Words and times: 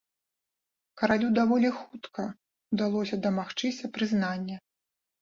Каралю 1.01 1.29
даволі 1.39 1.69
хутка 1.77 2.27
ўдалося 2.71 3.23
дамагчыся 3.29 3.95
прызнання. 3.95 4.57